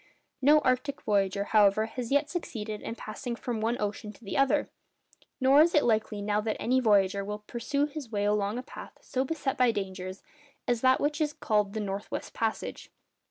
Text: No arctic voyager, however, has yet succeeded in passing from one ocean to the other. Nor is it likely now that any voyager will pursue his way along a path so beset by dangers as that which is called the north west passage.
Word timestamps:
No 0.41 0.61
arctic 0.61 1.03
voyager, 1.03 1.43
however, 1.43 1.85
has 1.85 2.11
yet 2.11 2.27
succeeded 2.27 2.81
in 2.81 2.95
passing 2.95 3.35
from 3.35 3.61
one 3.61 3.79
ocean 3.79 4.11
to 4.13 4.23
the 4.23 4.35
other. 4.35 4.67
Nor 5.39 5.61
is 5.61 5.75
it 5.75 5.83
likely 5.83 6.23
now 6.23 6.41
that 6.41 6.57
any 6.59 6.79
voyager 6.79 7.23
will 7.23 7.43
pursue 7.45 7.85
his 7.85 8.11
way 8.11 8.25
along 8.25 8.57
a 8.57 8.63
path 8.63 8.97
so 9.01 9.23
beset 9.23 9.59
by 9.59 9.69
dangers 9.71 10.23
as 10.67 10.81
that 10.81 10.99
which 10.99 11.21
is 11.21 11.33
called 11.33 11.73
the 11.73 11.79
north 11.79 12.09
west 12.09 12.33
passage. 12.33 12.89